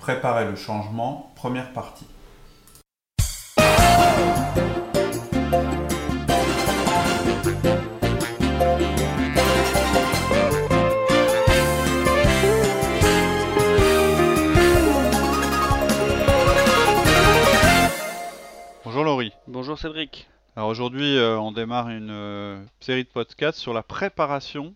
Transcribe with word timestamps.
Préparer 0.00 0.46
le 0.46 0.56
changement, 0.56 1.30
première 1.36 1.74
partie. 1.74 2.06
Bonjour 18.84 19.04
Laurie. 19.04 19.32
Bonjour 19.46 19.78
Cédric. 19.78 20.30
Alors 20.56 20.70
aujourd'hui, 20.70 21.18
euh, 21.18 21.38
on 21.38 21.52
démarre 21.52 21.90
une 21.90 22.10
euh, 22.10 22.64
série 22.80 23.04
de 23.04 23.08
podcasts 23.08 23.58
sur 23.58 23.74
la 23.74 23.82
préparation 23.82 24.74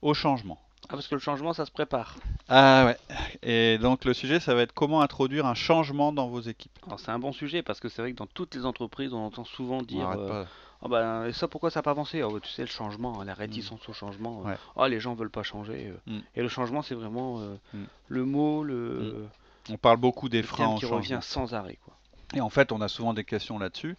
au 0.00 0.14
changement. 0.14 0.60
Ah, 0.92 0.94
parce 0.94 1.06
que 1.06 1.14
le 1.14 1.20
changement, 1.20 1.52
ça 1.52 1.64
se 1.64 1.70
prépare. 1.70 2.16
Ah 2.48 2.84
ouais. 2.84 2.96
Et 3.42 3.78
donc 3.78 4.04
le 4.04 4.12
sujet, 4.12 4.40
ça 4.40 4.54
va 4.56 4.62
être 4.62 4.72
comment 4.74 5.02
introduire 5.02 5.46
un 5.46 5.54
changement 5.54 6.12
dans 6.12 6.26
vos 6.28 6.40
équipes. 6.40 6.76
Alors 6.86 6.98
c'est 6.98 7.12
un 7.12 7.18
bon 7.20 7.32
sujet 7.32 7.62
parce 7.62 7.78
que 7.78 7.88
c'est 7.88 8.02
vrai 8.02 8.10
que 8.12 8.16
dans 8.16 8.26
toutes 8.26 8.54
les 8.56 8.66
entreprises, 8.66 9.12
on 9.12 9.24
entend 9.26 9.44
souvent 9.44 9.82
dire 9.82 10.08
On 10.08 10.18
euh. 10.18 10.44
Ah 10.82 10.88
ben, 10.88 11.26
et 11.26 11.32
ça 11.32 11.46
pourquoi 11.46 11.70
ça 11.70 11.78
n'a 11.80 11.82
pas 11.82 11.90
avancé? 11.92 12.22
Oh, 12.22 12.40
Tu 12.40 12.48
sais, 12.50 12.62
le 12.62 12.68
changement, 12.68 13.22
la 13.22 13.34
réticence 13.34 13.86
au 13.88 13.92
changement. 13.92 14.42
euh, 14.44 14.48
Ouais. 14.50 14.56
Oh, 14.76 14.86
les 14.86 14.98
gens 14.98 15.14
veulent 15.14 15.30
pas 15.30 15.42
changer. 15.44 15.92
euh. 16.08 16.12
Mm. 16.12 16.20
Et 16.36 16.42
le 16.42 16.48
changement, 16.48 16.82
c'est 16.82 16.94
vraiment 16.94 17.38
euh, 17.40 17.54
Mm. 17.74 17.84
le 18.08 18.24
mot, 18.24 18.64
le, 18.64 19.26
On 19.70 19.76
parle 19.76 19.98
beaucoup 19.98 20.28
des 20.28 20.42
freins 20.42 20.68
au 20.68 20.74
qui 20.74 20.80
changement. 20.80 20.96
revient 20.96 21.18
sans 21.20 21.54
arrêt. 21.54 21.78
Quoi. 21.84 21.94
Et 22.34 22.40
en 22.40 22.48
fait, 22.50 22.72
on 22.72 22.80
a 22.80 22.88
souvent 22.88 23.12
des 23.14 23.24
questions 23.24 23.58
là-dessus. 23.58 23.96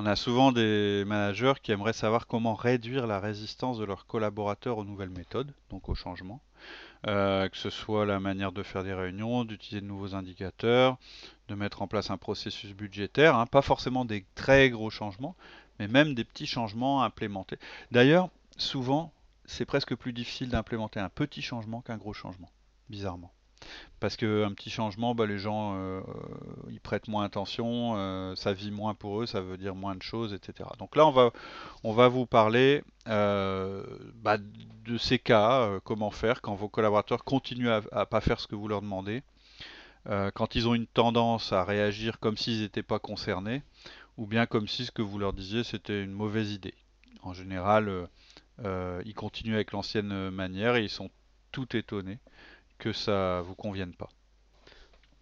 On 0.00 0.06
a 0.06 0.14
souvent 0.14 0.52
des 0.52 1.02
managers 1.06 1.54
qui 1.60 1.72
aimeraient 1.72 1.92
savoir 1.92 2.28
comment 2.28 2.54
réduire 2.54 3.08
la 3.08 3.18
résistance 3.18 3.78
de 3.78 3.84
leurs 3.84 4.06
collaborateurs 4.06 4.78
aux 4.78 4.84
nouvelles 4.84 5.10
méthodes, 5.10 5.52
donc 5.70 5.88
au 5.88 5.96
changement. 5.96 6.40
Euh, 7.08 7.48
que 7.48 7.56
ce 7.56 7.68
soit 7.68 8.06
la 8.06 8.20
manière 8.20 8.52
de 8.52 8.62
faire 8.62 8.84
des 8.84 8.94
réunions, 8.94 9.44
d'utiliser 9.44 9.80
de 9.80 9.86
nouveaux 9.86 10.14
indicateurs, 10.14 10.98
de 11.48 11.56
mettre 11.56 11.82
en 11.82 11.88
place 11.88 12.10
un 12.10 12.16
processus 12.16 12.74
budgétaire, 12.74 13.34
hein, 13.34 13.46
pas 13.46 13.62
forcément 13.62 14.04
des 14.04 14.24
très 14.36 14.70
gros 14.70 14.90
changements, 14.90 15.34
mais 15.80 15.88
même 15.88 16.14
des 16.14 16.24
petits 16.24 16.46
changements 16.46 17.02
à 17.02 17.06
implémenter. 17.06 17.58
D'ailleurs, 17.90 18.30
souvent, 18.56 19.12
c'est 19.46 19.64
presque 19.64 19.96
plus 19.96 20.12
difficile 20.12 20.48
d'implémenter 20.48 21.00
un 21.00 21.08
petit 21.08 21.42
changement 21.42 21.80
qu'un 21.80 21.96
gros 21.96 22.12
changement, 22.12 22.50
bizarrement. 22.88 23.32
Parce 24.00 24.16
qu'un 24.16 24.52
petit 24.52 24.70
changement, 24.70 25.14
bah, 25.14 25.26
les 25.26 25.38
gens 25.38 25.74
euh, 25.76 26.00
y 26.70 26.78
prêtent 26.78 27.08
moins 27.08 27.24
attention, 27.24 27.94
euh, 27.96 28.36
ça 28.36 28.52
vit 28.52 28.70
moins 28.70 28.94
pour 28.94 29.22
eux, 29.22 29.26
ça 29.26 29.40
veut 29.40 29.56
dire 29.56 29.74
moins 29.74 29.96
de 29.96 30.02
choses, 30.02 30.32
etc. 30.32 30.68
Donc 30.78 30.94
là, 30.94 31.04
on 31.06 31.10
va, 31.10 31.32
on 31.82 31.92
va 31.92 32.06
vous 32.06 32.24
parler 32.24 32.84
euh, 33.08 33.82
bah, 34.14 34.36
de 34.38 34.98
ces 34.98 35.18
cas, 35.18 35.80
comment 35.82 36.12
faire 36.12 36.40
quand 36.42 36.54
vos 36.54 36.68
collaborateurs 36.68 37.24
continuent 37.24 37.70
à, 37.70 37.82
à 37.90 38.06
pas 38.06 38.20
faire 38.20 38.38
ce 38.38 38.46
que 38.46 38.54
vous 38.54 38.68
leur 38.68 38.82
demandez, 38.82 39.22
quand 40.34 40.54
ils 40.54 40.66
ont 40.66 40.74
une 40.74 40.86
tendance 40.86 41.52
à 41.52 41.64
réagir 41.64 42.18
comme 42.18 42.38
s'ils 42.38 42.62
n'étaient 42.62 42.82
pas 42.82 42.98
concernés, 42.98 43.62
ou 44.16 44.26
bien 44.26 44.46
comme 44.46 44.66
si 44.66 44.86
ce 44.86 44.90
que 44.90 45.02
vous 45.02 45.18
leur 45.18 45.34
disiez 45.34 45.64
c'était 45.64 46.02
une 46.02 46.12
mauvaise 46.12 46.52
idée. 46.52 46.72
En 47.22 47.34
général, 47.34 48.08
ils 48.64 49.14
continuent 49.14 49.56
avec 49.56 49.72
l'ancienne 49.72 50.30
manière 50.30 50.76
et 50.76 50.84
ils 50.84 50.88
sont 50.88 51.10
tout 51.52 51.76
étonnés 51.76 52.20
que 52.78 52.92
ça 52.92 53.42
vous 53.42 53.54
convienne 53.54 53.94
pas. 53.94 54.08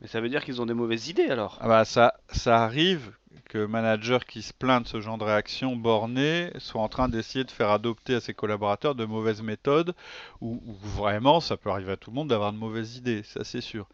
Mais 0.00 0.08
ça 0.08 0.20
veut 0.20 0.28
dire 0.28 0.44
qu'ils 0.44 0.60
ont 0.60 0.66
des 0.66 0.74
mauvaises 0.74 1.08
idées 1.08 1.30
alors. 1.30 1.58
Ah 1.60 1.68
bah 1.68 1.84
ça, 1.84 2.14
ça 2.28 2.62
arrive 2.62 3.12
que 3.48 3.58
le 3.58 3.68
manager 3.68 4.26
qui 4.26 4.42
se 4.42 4.52
plaint 4.52 4.82
de 4.82 4.88
ce 4.88 5.00
genre 5.00 5.18
de 5.18 5.24
réaction 5.24 5.76
bornée 5.76 6.50
soit 6.58 6.82
en 6.82 6.88
train 6.88 7.08
d'essayer 7.08 7.44
de 7.44 7.50
faire 7.50 7.70
adopter 7.70 8.16
à 8.16 8.20
ses 8.20 8.34
collaborateurs 8.34 8.94
de 8.94 9.04
mauvaises 9.04 9.42
méthodes, 9.42 9.94
ou, 10.40 10.60
ou 10.66 10.74
vraiment, 10.74 11.40
ça 11.40 11.56
peut 11.56 11.70
arriver 11.70 11.92
à 11.92 11.96
tout 11.96 12.10
le 12.10 12.16
monde 12.16 12.28
d'avoir 12.28 12.52
de 12.52 12.58
mauvaises 12.58 12.96
idées, 12.96 13.22
ça 13.22 13.44
c'est 13.44 13.60
sûr. 13.60 13.86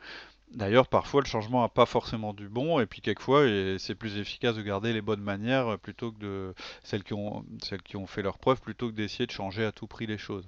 D'ailleurs, 0.55 0.87
parfois 0.87 1.23
le 1.23 1.27
changement 1.27 1.63
n'a 1.63 1.69
pas 1.69 1.87
forcément 1.87 2.35
du 2.35 2.49
bon, 2.49 2.79
et 2.79 2.87
puis 2.87 3.01
quelquefois 3.01 3.47
c'est 3.79 3.95
plus 3.95 4.19
efficace 4.19 4.55
de 4.55 4.63
garder 4.63 4.93
les 4.93 5.01
bonnes 5.01 5.23
manières 5.23 5.69
euh, 5.69 5.77
plutôt 5.79 6.13
que 6.13 6.19
de 6.19 6.55
celles 6.83 7.03
qui 7.03 7.15
ont, 7.15 8.07
fait 8.07 8.23
leurs 8.23 8.39
preuves, 8.39 8.61
plutôt 8.61 8.89
que 8.89 8.95
d'essayer 8.95 9.27
de 9.27 9.31
changer 9.31 9.65
à 9.65 9.73
tout 9.73 9.87
prix 9.87 10.07
les 10.07 10.19
choses. 10.19 10.47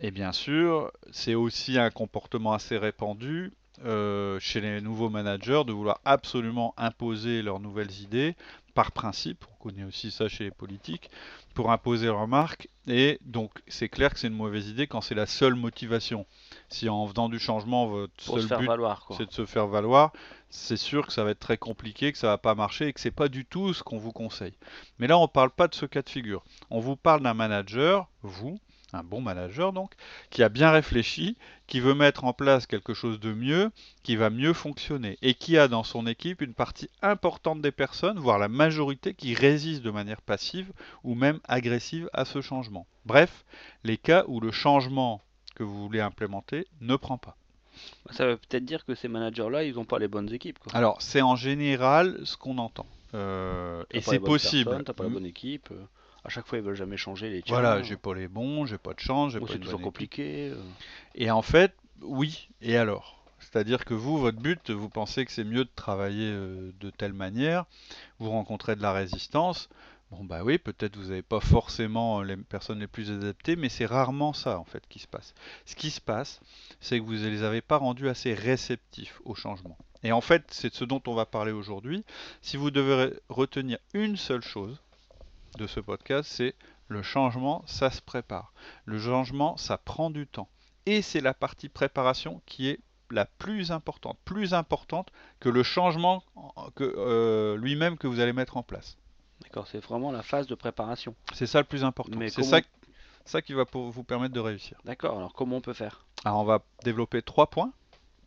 Et 0.00 0.10
bien 0.10 0.32
sûr, 0.32 0.92
c'est 1.10 1.34
aussi 1.34 1.78
un 1.78 1.90
comportement 1.90 2.52
assez 2.52 2.76
répandu 2.76 3.52
euh, 3.84 4.38
chez 4.40 4.60
les 4.60 4.80
nouveaux 4.80 5.08
managers 5.08 5.62
de 5.66 5.72
vouloir 5.72 6.00
absolument 6.04 6.74
imposer 6.76 7.42
leurs 7.42 7.60
nouvelles 7.60 8.00
idées 8.00 8.34
par 8.78 8.92
principe, 8.92 9.44
on 9.50 9.64
connaît 9.64 9.82
aussi 9.82 10.12
ça 10.12 10.28
chez 10.28 10.44
les 10.44 10.50
politiques, 10.52 11.10
pour 11.52 11.72
imposer 11.72 12.06
leurs 12.06 12.28
marques. 12.28 12.68
Et 12.86 13.18
donc 13.22 13.50
c'est 13.66 13.88
clair 13.88 14.14
que 14.14 14.20
c'est 14.20 14.28
une 14.28 14.34
mauvaise 14.34 14.68
idée 14.68 14.86
quand 14.86 15.00
c'est 15.00 15.16
la 15.16 15.26
seule 15.26 15.56
motivation. 15.56 16.26
Si 16.68 16.88
en 16.88 17.06
faisant 17.06 17.28
du 17.28 17.38
changement, 17.38 17.86
votre 17.86 18.12
Pour 18.26 18.40
seul 18.40 18.58
but 18.58 18.70
c'est 19.16 19.26
de 19.26 19.32
se 19.32 19.46
faire 19.46 19.66
valoir, 19.68 20.12
c'est 20.50 20.76
sûr 20.76 21.06
que 21.06 21.12
ça 21.12 21.24
va 21.24 21.30
être 21.30 21.40
très 21.40 21.58
compliqué, 21.58 22.12
que 22.12 22.18
ça 22.18 22.28
va 22.28 22.38
pas 22.38 22.54
marcher 22.54 22.88
et 22.88 22.92
que 22.92 23.00
c'est 23.00 23.10
pas 23.10 23.28
du 23.28 23.44
tout 23.44 23.72
ce 23.74 23.82
qu'on 23.82 23.98
vous 23.98 24.12
conseille. 24.12 24.54
Mais 24.98 25.06
là, 25.06 25.18
on 25.18 25.28
parle 25.28 25.50
pas 25.50 25.68
de 25.68 25.74
ce 25.74 25.86
cas 25.86 26.02
de 26.02 26.08
figure. 26.08 26.44
On 26.70 26.80
vous 26.80 26.96
parle 26.96 27.22
d'un 27.22 27.34
manager, 27.34 28.08
vous, 28.22 28.58
un 28.92 29.02
bon 29.02 29.20
manager 29.20 29.72
donc, 29.72 29.92
qui 30.30 30.42
a 30.42 30.48
bien 30.48 30.70
réfléchi, 30.70 31.36
qui 31.66 31.80
veut 31.80 31.94
mettre 31.94 32.24
en 32.24 32.32
place 32.32 32.66
quelque 32.66 32.94
chose 32.94 33.20
de 33.20 33.32
mieux, 33.32 33.70
qui 34.02 34.16
va 34.16 34.30
mieux 34.30 34.52
fonctionner 34.52 35.18
et 35.20 35.34
qui 35.34 35.58
a 35.58 35.68
dans 35.68 35.84
son 35.84 36.06
équipe 36.06 36.40
une 36.40 36.54
partie 36.54 36.88
importante 37.02 37.60
des 37.60 37.72
personnes, 37.72 38.18
voire 38.18 38.38
la 38.38 38.48
majorité, 38.48 39.14
qui 39.14 39.34
résistent 39.34 39.82
de 39.82 39.90
manière 39.90 40.22
passive 40.22 40.72
ou 41.04 41.14
même 41.14 41.40
agressive 41.44 42.08
à 42.12 42.24
ce 42.24 42.40
changement. 42.40 42.86
Bref, 43.04 43.44
les 43.84 43.98
cas 43.98 44.24
où 44.28 44.40
le 44.40 44.50
changement 44.50 45.20
que 45.58 45.64
vous 45.64 45.82
voulez 45.82 46.00
implémenter 46.00 46.66
ne 46.80 46.96
prend 46.96 47.18
pas. 47.18 47.36
Ça 48.10 48.26
veut 48.26 48.36
peut-être 48.36 48.64
dire 48.64 48.84
que 48.84 48.94
ces 48.94 49.08
managers-là, 49.08 49.64
ils 49.64 49.74
n'ont 49.74 49.84
pas 49.84 49.98
les 49.98 50.08
bonnes 50.08 50.32
équipes. 50.32 50.58
Quoi. 50.58 50.72
Alors, 50.74 51.00
c'est 51.02 51.20
en 51.22 51.36
général 51.36 52.18
ce 52.24 52.36
qu'on 52.36 52.58
entend. 52.58 52.86
Euh, 53.14 53.84
et 53.90 54.00
c'est 54.00 54.18
possible. 54.18 54.82
T'as 54.84 54.92
pas 54.92 55.04
la 55.04 55.10
Mm. 55.10 55.12
bonne 55.14 55.26
équipe. 55.26 55.68
euh, 55.72 55.84
à 56.24 56.28
chaque 56.28 56.46
fois, 56.46 56.58
ils 56.58 56.64
veulent 56.64 56.74
jamais 56.76 56.96
changer 56.96 57.30
les 57.30 57.42
tiens. 57.42 57.54
Voilà, 57.60 57.82
j'ai 57.82 57.96
pas 57.96 58.14
les 58.14 58.28
bons, 58.28 58.66
j'ai 58.66 58.78
pas 58.78 58.92
de 58.94 59.00
chance, 59.00 59.32
j'ai 59.32 59.38
Ou 59.38 59.46
pas 59.46 59.52
c'est 59.52 59.58
toujours 59.58 59.74
équipe. 59.80 59.84
compliqué. 59.84 60.50
euh. 60.52 60.62
Et 61.14 61.30
en 61.30 61.42
fait, 61.42 61.74
oui, 62.02 62.48
et 62.62 62.76
alors? 62.76 63.14
C'est-à-dire 63.40 63.84
que 63.84 63.94
vous, 63.94 64.18
votre 64.18 64.38
but, 64.38 64.70
vous 64.70 64.88
pensez 64.88 65.24
que 65.24 65.30
c'est 65.32 65.44
mieux 65.44 65.64
de 65.64 65.70
travailler 65.74 66.30
de 66.32 66.90
telle 66.90 67.12
manière, 67.12 67.64
vous 68.18 68.30
rencontrez 68.30 68.74
de 68.76 68.82
la 68.82 68.92
résistance. 68.92 69.68
Bon, 70.10 70.24
bah 70.24 70.42
oui, 70.42 70.56
peut-être 70.56 70.96
vous 70.96 71.08
n'avez 71.08 71.22
pas 71.22 71.40
forcément 71.40 72.22
les 72.22 72.36
personnes 72.36 72.80
les 72.80 72.86
plus 72.86 73.10
adaptées, 73.10 73.56
mais 73.56 73.68
c'est 73.68 73.84
rarement 73.84 74.32
ça 74.32 74.58
en 74.58 74.64
fait 74.64 74.82
qui 74.88 74.98
se 75.00 75.06
passe. 75.06 75.34
Ce 75.66 75.76
qui 75.76 75.90
se 75.90 76.00
passe, 76.00 76.40
c'est 76.80 76.98
que 76.98 77.04
vous 77.04 77.12
ne 77.12 77.28
les 77.28 77.42
avez 77.42 77.60
pas 77.60 77.76
rendus 77.76 78.08
assez 78.08 78.32
réceptifs 78.32 79.20
au 79.26 79.34
changement. 79.34 79.76
Et 80.02 80.12
en 80.12 80.22
fait, 80.22 80.44
c'est 80.50 80.70
de 80.70 80.74
ce 80.74 80.84
dont 80.84 81.02
on 81.06 81.14
va 81.14 81.26
parler 81.26 81.52
aujourd'hui. 81.52 82.04
Si 82.40 82.56
vous 82.56 82.70
devez 82.70 83.18
retenir 83.28 83.78
une 83.92 84.16
seule 84.16 84.42
chose 84.42 84.80
de 85.58 85.66
ce 85.66 85.80
podcast, 85.80 86.30
c'est 86.32 86.54
le 86.88 87.02
changement, 87.02 87.62
ça 87.66 87.90
se 87.90 88.00
prépare. 88.00 88.54
Le 88.86 88.98
changement, 88.98 89.58
ça 89.58 89.76
prend 89.76 90.08
du 90.08 90.26
temps. 90.26 90.48
Et 90.86 91.02
c'est 91.02 91.20
la 91.20 91.34
partie 91.34 91.68
préparation 91.68 92.40
qui 92.46 92.68
est 92.68 92.80
la 93.10 93.26
plus 93.26 93.72
importante, 93.72 94.18
plus 94.24 94.54
importante 94.54 95.10
que 95.40 95.50
le 95.50 95.62
changement 95.62 96.22
euh, 96.80 97.56
lui-même 97.58 97.98
que 97.98 98.06
vous 98.06 98.20
allez 98.20 98.32
mettre 98.32 98.56
en 98.56 98.62
place. 98.62 98.96
D'accord, 99.42 99.66
c'est 99.68 99.78
vraiment 99.80 100.10
la 100.12 100.22
phase 100.22 100.46
de 100.46 100.54
préparation. 100.54 101.14
C'est 101.32 101.46
ça 101.46 101.58
le 101.60 101.64
plus 101.66 101.84
important. 101.84 102.18
Mais 102.18 102.28
C'est 102.28 102.42
comment- 102.42 102.50
ça, 102.50 102.60
ça 103.24 103.42
qui 103.42 103.52
va 103.52 103.64
pour 103.64 103.90
vous 103.90 104.04
permettre 104.04 104.34
de 104.34 104.40
réussir. 104.40 104.78
D'accord, 104.84 105.16
alors 105.16 105.32
comment 105.32 105.56
on 105.56 105.60
peut 105.60 105.72
faire? 105.72 106.04
Alors 106.24 106.40
on 106.40 106.44
va 106.44 106.60
développer 106.84 107.22
trois 107.22 107.48
points. 107.48 107.72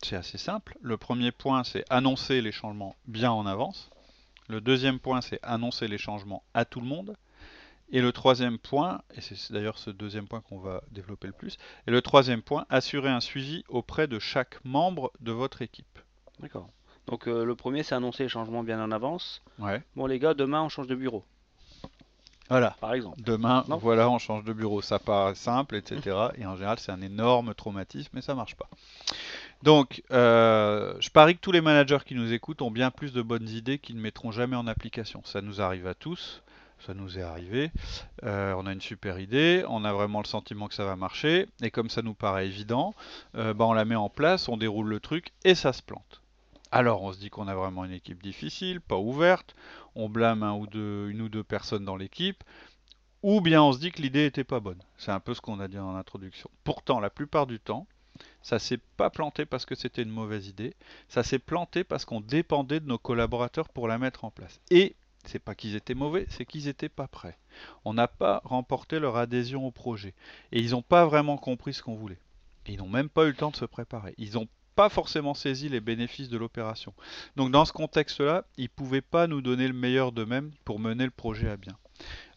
C'est 0.03 0.15
assez 0.15 0.37
simple. 0.37 0.77
Le 0.81 0.97
premier 0.97 1.31
point, 1.31 1.63
c'est 1.63 1.83
annoncer 1.89 2.41
les 2.41 2.51
changements 2.51 2.95
bien 3.05 3.31
en 3.31 3.45
avance. 3.45 3.89
Le 4.47 4.59
deuxième 4.61 4.99
point, 4.99 5.21
c'est 5.21 5.39
annoncer 5.43 5.87
les 5.87 5.97
changements 5.99 6.43
à 6.53 6.65
tout 6.65 6.81
le 6.81 6.87
monde. 6.87 7.15
Et 7.93 8.01
le 8.01 8.11
troisième 8.13 8.57
point, 8.57 9.01
et 9.15 9.21
c'est 9.21 9.51
d'ailleurs 9.51 9.77
ce 9.77 9.89
deuxième 9.89 10.25
point 10.27 10.39
qu'on 10.39 10.59
va 10.59 10.81
développer 10.91 11.27
le 11.27 11.33
plus, 11.33 11.57
et 11.87 11.91
le 11.91 12.01
troisième 12.01 12.41
point, 12.41 12.65
assurer 12.69 13.09
un 13.09 13.19
suivi 13.19 13.65
auprès 13.67 14.07
de 14.07 14.17
chaque 14.17 14.63
membre 14.63 15.11
de 15.19 15.33
votre 15.33 15.61
équipe. 15.61 15.99
D'accord. 16.39 16.69
Donc 17.07 17.27
euh, 17.27 17.43
le 17.43 17.55
premier, 17.55 17.83
c'est 17.83 17.95
annoncer 17.95 18.23
les 18.23 18.29
changements 18.29 18.63
bien 18.63 18.81
en 18.83 18.91
avance. 18.91 19.41
Ouais. 19.59 19.81
Bon 19.95 20.05
les 20.05 20.19
gars, 20.19 20.33
demain 20.33 20.61
on 20.61 20.69
change 20.69 20.87
de 20.87 20.95
bureau, 20.95 21.23
Voilà. 22.49 22.75
par 22.79 22.93
exemple. 22.93 23.21
Demain, 23.21 23.63
Non. 23.67 23.77
voilà, 23.77 24.09
on 24.09 24.17
change 24.19 24.43
de 24.43 24.53
bureau. 24.53 24.81
Ça 24.81 24.99
paraît 24.99 25.35
simple, 25.35 25.75
etc. 25.75 26.15
Et 26.37 26.45
en 26.45 26.55
général, 26.55 26.79
c'est 26.79 26.91
un 26.91 27.01
énorme 27.01 27.53
traumatisme, 27.53 28.09
mais 28.13 28.21
ça 28.21 28.35
marche 28.35 28.55
pas. 28.55 28.69
Donc, 29.63 30.01
euh, 30.11 30.95
je 30.99 31.09
parie 31.09 31.35
que 31.35 31.41
tous 31.41 31.51
les 31.51 31.61
managers 31.61 31.99
qui 32.05 32.15
nous 32.15 32.31
écoutent 32.33 32.61
ont 32.61 32.71
bien 32.71 32.91
plus 32.91 33.13
de 33.13 33.21
bonnes 33.21 33.47
idées 33.49 33.77
qu'ils 33.77 33.95
ne 33.95 34.01
mettront 34.01 34.31
jamais 34.31 34.55
en 34.55 34.67
application. 34.67 35.21
Ça 35.25 35.41
nous 35.41 35.61
arrive 35.61 35.85
à 35.87 35.93
tous, 35.93 36.41
ça 36.85 36.93
nous 36.95 37.19
est 37.19 37.21
arrivé. 37.21 37.71
Euh, 38.23 38.55
on 38.57 38.65
a 38.65 38.73
une 38.73 38.81
super 38.81 39.19
idée, 39.19 39.63
on 39.69 39.85
a 39.85 39.93
vraiment 39.93 40.19
le 40.21 40.25
sentiment 40.27 40.67
que 40.67 40.73
ça 40.73 40.85
va 40.85 40.95
marcher, 40.95 41.47
et 41.61 41.69
comme 41.69 41.89
ça 41.91 42.01
nous 42.01 42.15
paraît 42.15 42.47
évident, 42.47 42.95
euh, 43.35 43.53
bah, 43.53 43.65
on 43.65 43.73
la 43.73 43.85
met 43.85 43.95
en 43.95 44.09
place, 44.09 44.49
on 44.49 44.57
déroule 44.57 44.87
le 44.87 44.99
truc, 44.99 45.31
et 45.43 45.53
ça 45.55 45.73
se 45.73 45.81
plante. 45.83 46.20
Alors 46.71 47.03
on 47.03 47.11
se 47.11 47.19
dit 47.19 47.29
qu'on 47.29 47.47
a 47.47 47.55
vraiment 47.55 47.83
une 47.83 47.91
équipe 47.91 48.23
difficile, 48.23 48.79
pas 48.79 48.97
ouverte, 48.97 49.55
on 49.95 50.07
blâme 50.07 50.43
une 50.43 51.21
ou 51.21 51.29
deux 51.29 51.43
personnes 51.43 51.83
dans 51.83 51.97
l'équipe, 51.97 52.43
ou 53.23 53.41
bien 53.41 53.61
on 53.61 53.73
se 53.73 53.79
dit 53.79 53.91
que 53.91 54.01
l'idée 54.01 54.25
était 54.25 54.45
pas 54.45 54.61
bonne. 54.61 54.81
C'est 54.97 55.11
un 55.11 55.19
peu 55.19 55.33
ce 55.33 55.41
qu'on 55.41 55.59
a 55.59 55.67
dit 55.67 55.77
en 55.77 55.95
introduction. 55.95 56.49
Pourtant, 56.63 56.99
la 56.99 57.09
plupart 57.09 57.45
du 57.45 57.59
temps, 57.59 57.87
ça 58.41 58.57
s'est 58.57 58.79
pas 58.97 59.09
planté 59.09 59.45
parce 59.45 59.65
que 59.65 59.75
c'était 59.75 60.03
une 60.03 60.09
mauvaise 60.09 60.47
idée, 60.47 60.73
ça 61.09 61.23
s'est 61.23 61.39
planté 61.39 61.83
parce 61.83 62.05
qu'on 62.05 62.21
dépendait 62.21 62.79
de 62.79 62.87
nos 62.87 62.97
collaborateurs 62.97 63.69
pour 63.69 63.87
la 63.87 63.97
mettre 63.97 64.23
en 64.23 64.31
place. 64.31 64.59
Et 64.69 64.95
c'est 65.25 65.39
pas 65.39 65.55
qu'ils 65.55 65.75
étaient 65.75 65.93
mauvais, 65.93 66.25
c'est 66.29 66.45
qu'ils 66.45 66.65
n'étaient 66.65 66.89
pas 66.89 67.07
prêts. 67.07 67.37
On 67.85 67.93
n'a 67.93 68.07
pas 68.07 68.41
remporté 68.43 68.99
leur 68.99 69.17
adhésion 69.17 69.67
au 69.67 69.71
projet. 69.71 70.13
Et 70.51 70.61
ils 70.61 70.71
n'ont 70.71 70.81
pas 70.81 71.05
vraiment 71.05 71.37
compris 71.37 71.73
ce 71.73 71.83
qu'on 71.83 71.95
voulait. 71.95 72.19
ils 72.67 72.77
n'ont 72.77 72.89
même 72.89 73.09
pas 73.09 73.25
eu 73.25 73.29
le 73.29 73.35
temps 73.35 73.51
de 73.51 73.55
se 73.55 73.65
préparer. 73.65 74.15
Ils 74.17 74.33
n'ont 74.33 74.47
pas 74.75 74.89
forcément 74.89 75.33
saisi 75.33 75.69
les 75.69 75.79
bénéfices 75.79 76.29
de 76.29 76.37
l'opération. 76.37 76.93
Donc 77.35 77.51
dans 77.51 77.65
ce 77.65 77.73
contexte-là, 77.73 78.45
ils 78.57 78.63
ne 78.63 78.67
pouvaient 78.69 79.01
pas 79.01 79.27
nous 79.27 79.41
donner 79.41 79.67
le 79.67 79.73
meilleur 79.73 80.11
d'eux-mêmes 80.11 80.51
pour 80.65 80.79
mener 80.79 81.05
le 81.05 81.11
projet 81.11 81.49
à 81.49 81.57
bien. 81.57 81.77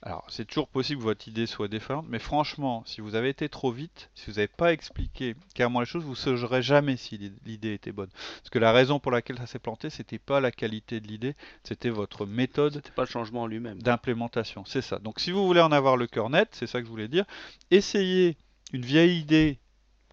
Alors, 0.03 0.27
c'est 0.29 0.45
toujours 0.45 0.69
possible 0.69 1.01
que 1.01 1.05
votre 1.05 1.27
idée 1.29 1.47
soit 1.47 1.69
défaillante, 1.69 2.05
mais 2.11 2.19
franchement, 2.19 2.83
si 2.85 3.01
vous 3.01 3.15
avez 3.15 3.31
été 3.31 3.49
trop 3.49 3.73
vite, 3.73 4.11
si 4.15 4.27
vous 4.27 4.37
n'avez 4.37 4.49
pas 4.49 4.73
expliqué 4.73 5.35
clairement 5.55 5.81
les 5.81 5.87
choses, 5.87 6.05
vous 6.05 6.11
ne 6.11 6.37
saurez 6.37 6.61
jamais 6.61 6.99
si 6.99 7.33
l'idée 7.47 7.73
était 7.73 7.93
bonne. 7.93 8.11
Parce 8.11 8.51
que 8.51 8.59
la 8.59 8.73
raison 8.73 9.01
pour 9.01 9.13
laquelle 9.13 9.39
ça 9.39 9.47
s'est 9.47 9.59
planté, 9.59 9.89
c'était 9.89 10.19
pas 10.19 10.41
la 10.41 10.51
qualité 10.51 11.01
de 11.01 11.07
l'idée, 11.07 11.35
c'était 11.63 11.89
votre 11.89 12.27
méthode. 12.27 12.75
C'était 12.75 12.91
pas 12.91 13.05
le 13.05 13.09
changement 13.09 13.43
en 13.43 13.47
lui-même. 13.47 13.81
D'implémentation, 13.81 14.67
c'est 14.67 14.83
ça. 14.83 14.99
Donc, 14.99 15.21
si 15.21 15.31
vous 15.31 15.47
voulez 15.47 15.63
en 15.63 15.73
avoir 15.73 15.97
le 15.97 16.07
cœur 16.07 16.29
net, 16.29 16.49
c'est 16.53 16.67
ça 16.67 16.81
que 16.81 16.87
je 16.87 16.91
voulais 16.91 17.09
dire, 17.09 17.25
essayez 17.71 18.37
une 18.75 18.85
vieille 18.85 19.19
idée 19.19 19.59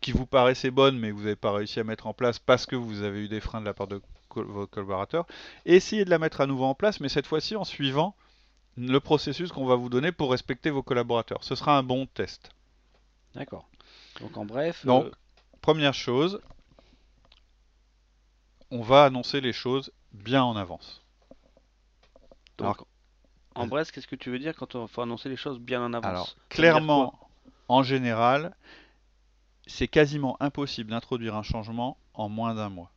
qui 0.02 0.12
vous 0.12 0.26
paraissait 0.26 0.72
bonne, 0.72 0.98
mais 0.98 1.10
que 1.10 1.14
vous 1.14 1.24
n'avez 1.24 1.36
pas 1.36 1.54
réussi 1.54 1.80
à 1.80 1.84
mettre 1.84 2.08
en 2.08 2.14
place 2.14 2.40
parce 2.40 2.66
que 2.66 2.76
vous 2.76 3.04
avez 3.04 3.26
eu 3.26 3.28
des 3.28 3.40
freins 3.40 3.62
de 3.62 3.66
la 3.66 3.74
part 3.74 3.88
de 3.88 4.02
vos 4.36 4.68
collaborateurs. 4.68 5.28
Essayez 5.66 6.06
de 6.06 6.10
la 6.10 6.18
mettre 6.18 6.42
à 6.42 6.48
nouveau 6.48 6.66
en 6.66 6.76
place, 6.76 7.00
mais 7.00 7.10
cette 7.10 7.28
fois-ci 7.28 7.56
en 7.56 7.64
suivant 7.64 8.16
le 8.78 9.00
processus 9.00 9.52
qu'on 9.52 9.66
va 9.66 9.76
vous 9.76 9.90
donner 9.90 10.12
pour 10.12 10.32
respecter 10.32 10.70
vos 10.70 10.82
collaborateurs. 10.82 11.44
Ce 11.44 11.56
sera 11.56 11.78
un 11.78 11.84
bon 11.84 12.08
test. 12.08 12.52
D'accord. 13.36 13.70
Donc 14.20 14.36
en 14.38 14.46
bref. 14.46 14.86
Donc, 14.86 15.06
euh, 15.06 15.12
première 15.62 15.94
chose, 15.94 16.42
on 18.72 18.82
va 18.82 19.06
annoncer 19.06 19.40
les 19.42 19.54
choses 19.54 19.92
bien 20.12 20.44
en 20.44 20.56
avance. 20.56 21.04
Donc, 22.58 22.78
en 23.56 23.68
bref, 23.68 23.92
qu'est-ce 23.92 24.08
que 24.08 24.16
tu 24.16 24.32
veux 24.32 24.40
dire 24.40 24.56
quand 24.56 24.76
on 24.76 24.88
faut 24.88 25.02
annoncer 25.02 25.30
les 25.30 25.36
choses 25.36 25.60
bien 25.60 25.84
en 25.84 25.94
avance? 25.94 26.10
Alors, 26.10 26.36
clairement, 26.50 27.20
en 27.68 27.84
général, 27.84 28.56
c'est 29.72 29.88
quasiment 29.88 30.38
impossible 30.40 30.92
d'introduire 30.92 31.36
un 31.36 31.44
changement 31.44 31.98
en 32.14 32.30
moins 32.30 32.54
d'un 32.54 32.70
mois. 32.70 32.92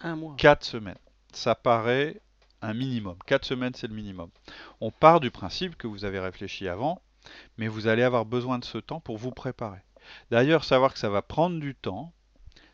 Un 0.00 0.16
mois. 0.16 0.34
Quatre 0.36 0.64
semaines. 0.64 0.98
Ça 1.32 1.54
paraît 1.54 2.20
un 2.62 2.74
minimum. 2.74 3.16
4 3.26 3.44
semaines, 3.44 3.74
c'est 3.74 3.86
le 3.86 3.94
minimum. 3.94 4.30
On 4.80 4.90
part 4.90 5.20
du 5.20 5.30
principe 5.30 5.76
que 5.76 5.86
vous 5.86 6.04
avez 6.04 6.18
réfléchi 6.18 6.66
avant, 6.66 7.00
mais 7.56 7.68
vous 7.68 7.86
allez 7.86 8.02
avoir 8.02 8.24
besoin 8.24 8.58
de 8.58 8.64
ce 8.64 8.78
temps 8.78 9.00
pour 9.00 9.16
vous 9.16 9.30
préparer. 9.30 9.80
D'ailleurs, 10.30 10.64
savoir 10.64 10.92
que 10.92 10.98
ça 10.98 11.10
va 11.10 11.22
prendre 11.22 11.60
du 11.60 11.74
temps, 11.74 12.12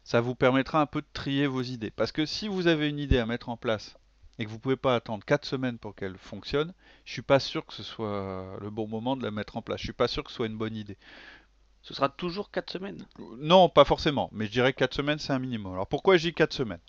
ça 0.04 0.20
vous 0.20 0.34
permettra 0.34 0.80
un 0.80 0.86
peu 0.86 1.00
de 1.02 1.06
trier 1.12 1.46
vos 1.46 1.62
idées. 1.62 1.90
Parce 1.90 2.12
que 2.12 2.26
si 2.26 2.48
vous 2.48 2.66
avez 2.66 2.88
une 2.88 2.98
idée 2.98 3.18
à 3.18 3.26
mettre 3.26 3.48
en 3.48 3.56
place 3.56 3.96
et 4.38 4.44
que 4.44 4.50
vous 4.50 4.56
ne 4.56 4.60
pouvez 4.60 4.76
pas 4.76 4.94
attendre 4.94 5.24
4 5.24 5.44
semaines 5.44 5.78
pour 5.78 5.94
qu'elle 5.94 6.16
fonctionne, 6.16 6.72
je 7.04 7.10
ne 7.10 7.14
suis 7.14 7.22
pas 7.22 7.40
sûr 7.40 7.66
que 7.66 7.74
ce 7.74 7.82
soit 7.82 8.56
le 8.60 8.70
bon 8.70 8.88
moment 8.88 9.16
de 9.16 9.22
la 9.22 9.30
mettre 9.30 9.56
en 9.56 9.62
place. 9.62 9.80
Je 9.80 9.84
ne 9.84 9.88
suis 9.88 9.92
pas 9.92 10.08
sûr 10.08 10.24
que 10.24 10.30
ce 10.30 10.36
soit 10.36 10.46
une 10.46 10.56
bonne 10.56 10.76
idée. 10.76 10.96
Ce 11.84 11.92
sera 11.92 12.08
toujours 12.08 12.50
4 12.50 12.70
semaines 12.70 13.06
Non, 13.36 13.68
pas 13.68 13.84
forcément, 13.84 14.30
mais 14.32 14.46
je 14.46 14.50
dirais 14.50 14.72
que 14.72 14.78
4 14.78 14.94
semaines 14.94 15.18
c'est 15.18 15.34
un 15.34 15.38
minimum. 15.38 15.74
Alors 15.74 15.86
pourquoi 15.86 16.16
je 16.16 16.28
dis 16.28 16.34
4 16.34 16.54
semaines? 16.54 16.80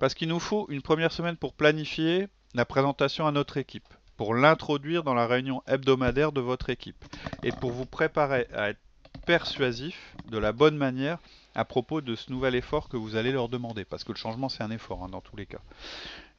Parce 0.00 0.12
qu'il 0.12 0.28
nous 0.28 0.40
faut 0.40 0.66
une 0.70 0.82
première 0.82 1.12
semaine 1.12 1.36
pour 1.36 1.54
planifier 1.54 2.26
la 2.54 2.64
présentation 2.64 3.28
à 3.28 3.32
notre 3.32 3.58
équipe, 3.58 3.86
pour 4.16 4.34
l'introduire 4.34 5.04
dans 5.04 5.14
la 5.14 5.28
réunion 5.28 5.62
hebdomadaire 5.68 6.32
de 6.32 6.40
votre 6.40 6.68
équipe 6.68 7.04
et 7.44 7.52
pour 7.52 7.70
vous 7.70 7.86
préparer 7.86 8.48
à 8.52 8.70
être 8.70 8.80
persuasif 9.24 10.16
de 10.28 10.38
la 10.38 10.50
bonne 10.50 10.76
manière 10.76 11.18
à 11.54 11.64
propos 11.64 12.00
de 12.00 12.16
ce 12.16 12.32
nouvel 12.32 12.56
effort 12.56 12.88
que 12.88 12.96
vous 12.96 13.14
allez 13.14 13.30
leur 13.30 13.48
demander, 13.48 13.84
parce 13.84 14.02
que 14.02 14.10
le 14.10 14.18
changement 14.18 14.48
c'est 14.48 14.64
un 14.64 14.72
effort 14.72 15.04
hein, 15.04 15.08
dans 15.08 15.20
tous 15.20 15.36
les 15.36 15.46
cas. 15.46 15.60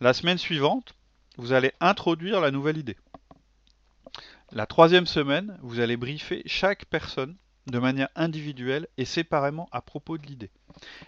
La 0.02 0.12
semaine 0.12 0.38
suivante, 0.38 0.96
vous 1.38 1.54
allez 1.54 1.72
introduire 1.80 2.42
la 2.42 2.52
nouvelle 2.52 2.78
idée. 2.78 2.98
La 4.52 4.66
troisième 4.66 5.06
semaine, 5.06 5.58
vous 5.62 5.80
allez 5.80 5.96
briefer 5.96 6.44
chaque 6.46 6.84
personne 6.86 7.38
de 7.68 7.80
manière 7.80 8.10
individuelle 8.16 8.88
et 8.98 9.06
séparément 9.06 9.70
à 9.72 9.82
propos 9.82 10.18
de 10.18 10.26
l'idée. 10.26 10.50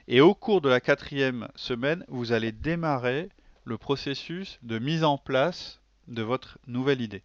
Et 0.08 0.22
au 0.22 0.36
cours 0.36 0.62
de 0.62 0.70
la 0.70 0.80
quatrième 0.80 1.48
semaine, 1.56 2.06
vous 2.08 2.32
allez 2.32 2.52
démarrer 2.52 3.30
le 3.64 3.78
processus 3.78 4.60
de 4.62 4.78
mise 4.80 5.04
en 5.04 5.18
place 5.18 5.82
de 6.08 6.22
votre 6.22 6.58
nouvelle 6.68 7.02
idée. 7.02 7.24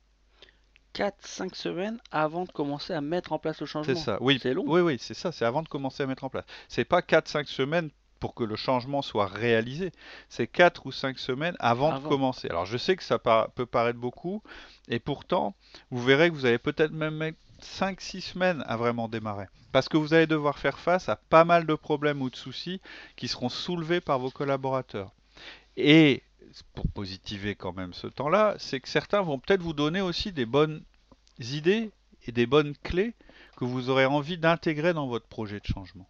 4-5 0.95 1.55
semaines 1.55 1.99
avant 2.11 2.45
de 2.45 2.51
commencer 2.51 2.93
à 2.93 3.01
mettre 3.01 3.33
en 3.33 3.39
place 3.39 3.61
le 3.61 3.67
changement. 3.67 3.95
C'est 3.95 4.01
ça, 4.01 4.19
oui. 4.21 4.39
C'est 4.43 4.55
long. 4.55 4.65
Oui, 4.67 4.81
oui, 4.81 4.97
c'est 4.99 5.15
ça, 5.15 5.33
c'est 5.33 5.45
avant 5.45 5.63
de 5.63 5.69
commencer 5.69 6.03
à 6.03 6.07
mettre 6.07 6.25
en 6.25 6.31
place. 6.31 6.45
C'est 6.69 6.85
pas 6.85 7.01
4-5 7.01 7.47
semaines 7.47 7.91
pour 8.21 8.35
que 8.35 8.43
le 8.43 8.57
changement 8.57 9.03
soit 9.03 9.27
réalisé. 9.27 9.93
C'est 10.29 10.49
4 10.49 10.87
ou 10.87 10.93
5 10.93 11.19
semaines 11.19 11.55
avant, 11.61 11.99
de 12.01 12.09
commencer. 12.09 12.49
Alors 12.49 12.67
je 12.67 12.77
sais 12.77 12.97
que 12.97 13.05
ça 13.05 13.19
peut 13.19 13.67
paraître 13.67 13.99
beaucoup, 13.99 14.43
et 14.89 14.99
pourtant, 14.99 15.55
vous 15.91 16.03
verrez 16.03 16.31
que 16.31 16.35
vous 16.35 16.47
allez 16.47 16.59
peut-être 16.59 16.93
même 16.93 17.15
mettre 17.17 17.39
5-6 17.63 18.21
semaines 18.21 18.65
à 18.67 18.77
vraiment 18.77 19.09
démarrer. 19.09 19.47
Parce 19.73 19.89
que 19.89 19.97
vous 19.97 20.15
allez 20.15 20.27
devoir 20.27 20.59
faire 20.59 20.79
face 20.79 21.09
à 21.09 21.17
pas 21.17 21.45
mal 21.45 21.67
de 21.67 21.75
problèmes 21.75 22.23
ou 22.23 22.31
de 22.31 22.37
soucis 22.37 22.81
qui 23.17 23.29
seront 23.29 23.49
soulevés 23.49 24.01
par 24.01 24.19
vos 24.19 24.31
collaborateurs. 24.31 25.13
Et 25.77 26.23
pour 26.75 26.89
positiver 26.89 27.55
quand 27.55 27.73
même 27.73 27.93
ce 27.93 28.07
temps-là, 28.07 28.55
c'est 28.59 28.81
que 28.81 28.89
certains 28.89 29.23
vont 29.23 29.39
peut-être 29.39 29.63
vous 29.63 29.75
donner 29.75 30.01
aussi 30.01 30.33
des 30.33 30.47
bonnes 30.47 30.83
idées 31.39 31.91
et 32.27 32.33
des 32.33 32.47
bonnes 32.47 32.75
clés 32.83 33.15
que 33.57 33.65
vous 33.65 33.91
aurez 33.91 34.07
envie 34.07 34.39
d'intégrer 34.39 34.95
dans 34.95 35.07
votre 35.07 35.27
projet 35.27 35.61
de 35.61 35.67
changement. 35.67 36.09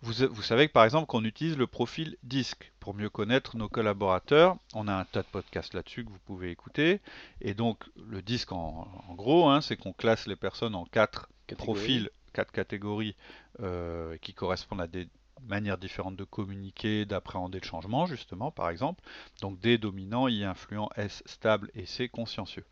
Vous, 0.00 0.42
savez 0.42 0.68
que 0.68 0.72
par 0.72 0.84
exemple 0.84 1.06
qu'on 1.06 1.24
utilise 1.24 1.56
le 1.56 1.66
profil 1.66 2.16
disque 2.22 2.72
pour 2.78 2.94
mieux 2.94 3.10
connaître 3.10 3.56
nos 3.56 3.68
collaborateurs. 3.68 4.56
On 4.74 4.86
a 4.86 4.94
un 4.94 5.04
tas 5.04 5.22
de 5.22 5.26
podcasts 5.26 5.74
là-dessus 5.74 6.04
que 6.04 6.10
vous 6.10 6.20
pouvez 6.24 6.50
écouter. 6.50 7.00
Et 7.40 7.52
donc 7.54 7.84
le 8.08 8.22
disque 8.22 8.52
en, 8.52 8.86
gros, 9.10 9.48
hein, 9.48 9.60
c'est 9.60 9.76
qu'on 9.76 9.92
classe 9.92 10.26
les 10.26 10.36
personnes 10.36 10.76
en 10.76 10.84
quatre 10.84 11.28
profils, 11.56 12.10
quatre 12.32 12.52
catégories 12.52 13.16
euh, 13.60 14.16
qui 14.18 14.34
correspondent 14.34 14.82
à 14.82 14.86
des 14.86 15.08
manière 15.46 15.78
différente 15.78 16.16
de 16.16 16.24
communiquer, 16.24 17.04
d'appréhender 17.04 17.60
le 17.60 17.66
changement, 17.66 18.06
justement, 18.06 18.50
par 18.50 18.70
exemple. 18.70 19.02
Donc 19.40 19.60
D 19.60 19.78
dominant, 19.78 20.28
I 20.28 20.44
influent, 20.44 20.88
S 20.96 21.22
stable 21.26 21.70
et 21.74 21.86
C 21.86 22.08
consciencieux. 22.08 22.64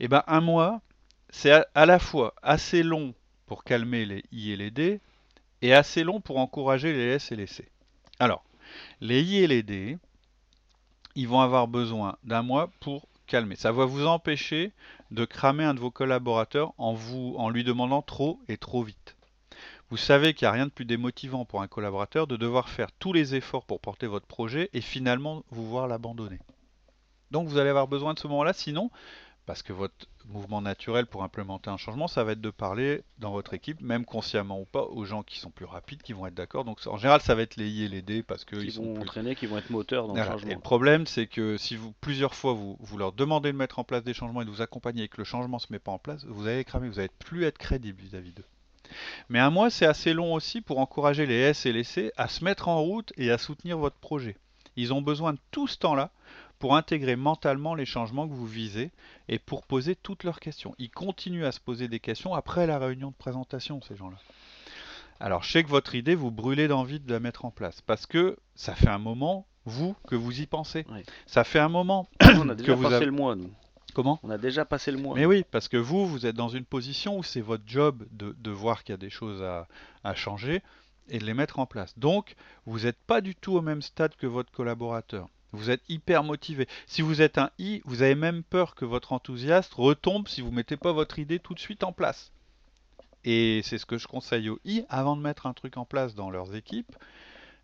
Et 0.00 0.04
eh 0.04 0.08
bien 0.08 0.24
un 0.26 0.40
mois, 0.40 0.80
c'est 1.30 1.64
à, 1.74 1.86
la 1.86 1.98
fois 1.98 2.34
assez 2.42 2.82
long 2.82 3.14
pour 3.46 3.64
calmer 3.64 4.06
les 4.06 4.24
I 4.32 4.52
et 4.52 4.56
les 4.56 4.70
D, 4.70 5.00
et 5.64 5.72
assez 5.72 6.04
long 6.04 6.20
pour 6.20 6.36
encourager 6.36 6.92
les 6.92 7.14
S 7.14 7.32
et. 7.32 7.68
Alors, 8.18 8.44
les 9.00 9.22
I 9.22 9.38
et 9.38 9.46
les 9.46 9.62
D, 9.62 9.96
ils 11.14 11.26
vont 11.26 11.40
avoir 11.40 11.68
besoin 11.68 12.18
d'un 12.22 12.42
mois 12.42 12.70
pour 12.80 13.08
calmer. 13.26 13.56
Ça 13.56 13.72
va 13.72 13.86
vous 13.86 14.06
empêcher 14.06 14.72
de 15.10 15.24
cramer 15.24 15.64
un 15.64 15.72
de 15.72 15.80
vos 15.80 15.90
collaborateurs 15.90 16.74
en, 16.76 16.92
vous, 16.92 17.34
en 17.38 17.48
lui 17.48 17.64
demandant 17.64 18.02
trop 18.02 18.40
et 18.46 18.58
trop 18.58 18.82
vite. 18.82 19.16
Vous 19.88 19.96
savez 19.96 20.34
qu'il 20.34 20.44
n'y 20.44 20.50
a 20.50 20.52
rien 20.52 20.66
de 20.66 20.70
plus 20.70 20.84
démotivant 20.84 21.46
pour 21.46 21.62
un 21.62 21.66
collaborateur 21.66 22.26
de 22.26 22.36
devoir 22.36 22.68
faire 22.68 22.92
tous 22.92 23.14
les 23.14 23.34
efforts 23.34 23.64
pour 23.64 23.80
porter 23.80 24.06
votre 24.06 24.26
projet 24.26 24.68
et 24.74 24.82
finalement 24.82 25.44
vous 25.48 25.66
voir 25.66 25.88
l'abandonner. 25.88 26.40
Donc 27.30 27.48
vous 27.48 27.56
allez 27.56 27.70
avoir 27.70 27.88
besoin 27.88 28.12
de 28.12 28.18
ce 28.18 28.28
moment-là, 28.28 28.52
sinon, 28.52 28.90
parce 29.46 29.62
que 29.62 29.72
votre 29.72 30.06
mouvement 30.26 30.62
naturel 30.62 31.06
pour 31.06 31.22
implémenter 31.22 31.68
un 31.70 31.76
changement, 31.76 32.08
ça 32.08 32.24
va 32.24 32.32
être 32.32 32.40
de 32.40 32.50
parler 32.50 33.02
dans 33.18 33.30
votre 33.30 33.54
équipe, 33.54 33.80
même 33.80 34.04
consciemment 34.04 34.60
ou 34.60 34.64
pas, 34.64 34.82
aux 34.82 35.04
gens 35.04 35.22
qui 35.22 35.38
sont 35.38 35.50
plus 35.50 35.66
rapides, 35.66 36.02
qui 36.02 36.12
vont 36.12 36.26
être 36.26 36.34
d'accord. 36.34 36.64
Donc 36.64 36.80
en 36.86 36.96
général, 36.96 37.20
ça 37.20 37.34
va 37.34 37.42
être 37.42 37.56
les 37.56 37.68
I 37.68 37.84
et 37.84 37.88
les 37.88 38.02
D 38.02 38.22
parce 38.22 38.44
qu'ils 38.44 38.72
vont 38.72 39.00
entraîner, 39.00 39.34
qui 39.34 39.46
vont 39.46 39.58
être 39.58 39.70
moteurs 39.70 40.08
dans 40.08 40.14
le 40.14 40.24
changement. 40.24 40.50
Et 40.50 40.54
le 40.54 40.60
problème, 40.60 41.06
c'est 41.06 41.26
que 41.26 41.56
si 41.56 41.76
vous 41.76 41.92
plusieurs 42.00 42.34
fois 42.34 42.54
vous, 42.54 42.76
vous, 42.80 42.98
leur 42.98 43.12
demandez 43.12 43.52
de 43.52 43.56
mettre 43.56 43.78
en 43.78 43.84
place 43.84 44.02
des 44.02 44.14
changements 44.14 44.42
et 44.42 44.44
de 44.44 44.50
vous 44.50 44.62
accompagner 44.62 45.04
et 45.04 45.08
que 45.08 45.18
le 45.18 45.24
changement 45.24 45.58
ne 45.58 45.62
se 45.62 45.72
met 45.72 45.78
pas 45.78 45.92
en 45.92 45.98
place, 45.98 46.24
vous 46.24 46.46
allez 46.46 46.64
cramer, 46.64 46.88
vous 46.88 46.96
n'allez 46.96 47.10
plus 47.18 47.44
être 47.44 47.58
crédible 47.58 48.00
vis-à-vis 48.00 48.32
d'eux. 48.32 48.44
Mais 49.28 49.38
un 49.38 49.50
mois, 49.50 49.70
c'est 49.70 49.86
assez 49.86 50.12
long 50.12 50.34
aussi 50.34 50.60
pour 50.60 50.78
encourager 50.78 51.26
les 51.26 51.34
S 51.34 51.66
et 51.66 51.72
les 51.72 51.84
C 51.84 52.12
à 52.16 52.28
se 52.28 52.44
mettre 52.44 52.68
en 52.68 52.80
route 52.80 53.12
et 53.16 53.30
à 53.30 53.38
soutenir 53.38 53.78
votre 53.78 53.96
projet. 53.96 54.36
Ils 54.76 54.92
ont 54.92 55.02
besoin 55.02 55.34
de 55.34 55.38
tout 55.50 55.66
ce 55.66 55.78
temps-là 55.78 56.10
pour 56.58 56.76
intégrer 56.76 57.16
mentalement 57.16 57.74
les 57.74 57.84
changements 57.84 58.28
que 58.28 58.34
vous 58.34 58.46
visez 58.46 58.90
et 59.28 59.38
pour 59.38 59.64
poser 59.64 59.96
toutes 59.96 60.24
leurs 60.24 60.40
questions. 60.40 60.74
Ils 60.78 60.90
continuent 60.90 61.44
à 61.44 61.52
se 61.52 61.60
poser 61.60 61.88
des 61.88 62.00
questions 62.00 62.34
après 62.34 62.66
la 62.66 62.78
réunion 62.78 63.10
de 63.10 63.16
présentation, 63.16 63.80
ces 63.82 63.96
gens-là. 63.96 64.18
Alors 65.20 65.42
je 65.42 65.52
sais 65.52 65.64
que 65.64 65.68
votre 65.68 65.94
idée, 65.94 66.14
vous 66.14 66.30
brûlez 66.30 66.68
d'envie 66.68 67.00
de 67.00 67.12
la 67.12 67.20
mettre 67.20 67.44
en 67.44 67.50
place 67.50 67.80
parce 67.80 68.06
que 68.06 68.36
ça 68.54 68.74
fait 68.74 68.88
un 68.88 68.98
moment, 68.98 69.46
vous, 69.64 69.94
que 70.08 70.16
vous 70.16 70.40
y 70.40 70.46
pensez. 70.46 70.86
Ça 71.26 71.44
fait 71.44 71.60
un 71.60 71.68
moment 71.68 72.08
On 72.20 72.48
a 72.48 72.54
déjà 72.54 72.76
passé 72.76 73.04
le 73.04 73.12
mois, 73.12 73.36
nous. 73.36 73.50
Comment 73.94 74.18
On 74.24 74.30
a 74.30 74.38
déjà 74.38 74.64
passé 74.64 74.90
le 74.90 74.98
mois. 74.98 75.14
Mais 75.14 75.24
oui, 75.24 75.44
parce 75.50 75.68
que 75.68 75.76
vous, 75.76 76.06
vous 76.06 76.26
êtes 76.26 76.34
dans 76.34 76.48
une 76.48 76.64
position 76.64 77.16
où 77.16 77.22
c'est 77.22 77.40
votre 77.40 77.62
job 77.64 78.04
de, 78.10 78.50
voir 78.50 78.82
qu'il 78.82 78.92
y 78.92 78.94
a 78.94 78.98
des 78.98 79.08
choses 79.08 79.42
à, 79.42 80.14
changer 80.14 80.62
et 81.08 81.18
de 81.18 81.24
les 81.24 81.34
mettre 81.34 81.60
en 81.60 81.66
place. 81.66 81.96
Donc, 81.98 82.34
vous 82.66 82.80
n'êtes 82.80 82.98
pas 83.06 83.20
du 83.20 83.36
tout 83.36 83.52
au 83.54 83.62
même 83.62 83.82
stade 83.82 84.16
que 84.16 84.26
votre 84.26 84.50
collaborateur. 84.50 85.28
Vous 85.54 85.70
êtes 85.70 85.82
hyper 85.88 86.24
motivé. 86.24 86.66
Si 86.86 87.00
vous 87.00 87.22
êtes 87.22 87.38
un 87.38 87.50
I, 87.58 87.80
vous 87.84 88.02
avez 88.02 88.16
même 88.16 88.42
peur 88.42 88.74
que 88.74 88.84
votre 88.84 89.12
enthousiasme 89.12 89.72
retombe 89.76 90.26
si 90.26 90.40
vous 90.40 90.50
ne 90.50 90.56
mettez 90.56 90.76
pas 90.76 90.92
votre 90.92 91.18
idée 91.18 91.38
tout 91.38 91.54
de 91.54 91.60
suite 91.60 91.84
en 91.84 91.92
place. 91.92 92.32
Et 93.24 93.60
c'est 93.62 93.78
ce 93.78 93.86
que 93.86 93.96
je 93.96 94.06
conseille 94.06 94.48
aux 94.48 94.58
I, 94.64 94.84
avant 94.88 95.16
de 95.16 95.22
mettre 95.22 95.46
un 95.46 95.54
truc 95.54 95.76
en 95.76 95.84
place 95.84 96.14
dans 96.14 96.30
leurs 96.30 96.54
équipes, 96.54 96.94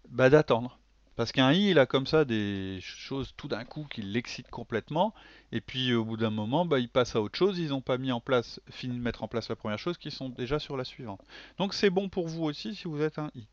bah 0.08 0.30
d'attendre. 0.30 0.78
Parce 1.16 1.32
qu'un 1.32 1.52
I, 1.52 1.70
il 1.70 1.78
a 1.78 1.84
comme 1.84 2.06
ça 2.06 2.24
des 2.24 2.78
choses 2.80 3.34
tout 3.36 3.48
d'un 3.48 3.64
coup 3.64 3.86
qui 3.90 4.00
l'excitent 4.00 4.50
complètement, 4.50 5.12
et 5.52 5.60
puis 5.60 5.92
au 5.92 6.04
bout 6.04 6.16
d'un 6.16 6.30
moment, 6.30 6.64
bah, 6.64 6.78
il 6.78 6.88
passe 6.88 7.16
à 7.16 7.20
autre 7.20 7.36
chose, 7.36 7.58
ils 7.58 7.70
n'ont 7.70 7.82
pas 7.82 7.98
mis 7.98 8.12
en 8.12 8.20
place, 8.20 8.60
fini 8.70 8.96
de 8.96 9.02
mettre 9.02 9.22
en 9.22 9.28
place 9.28 9.48
la 9.48 9.56
première 9.56 9.78
chose, 9.78 9.98
qui 9.98 10.10
sont 10.10 10.30
déjà 10.30 10.58
sur 10.58 10.76
la 10.76 10.84
suivante. 10.84 11.20
Donc 11.58 11.74
c'est 11.74 11.90
bon 11.90 12.08
pour 12.08 12.28
vous 12.28 12.44
aussi 12.44 12.74
si 12.74 12.88
vous 12.88 13.02
êtes 13.02 13.18
un 13.18 13.30
I. 13.34 13.46